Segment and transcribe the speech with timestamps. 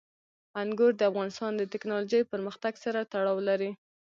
[0.61, 3.71] انګور د افغانستان د تکنالوژۍ پرمختګ سره تړاو لري.